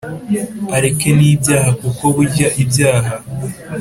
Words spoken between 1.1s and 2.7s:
nibyaha kuko burya